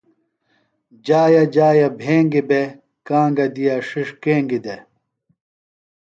جایہ 1.05 1.43
جایہ 1.55 1.87
بھنگیۡ 1.99 2.47
بےۡ، 2.49 2.69
گانگہ 3.07 3.47
دِیا 3.55 3.75
ݜِݜ 3.87 4.07
کینگیۡ 4.23 4.63
دےۡ 4.63 4.81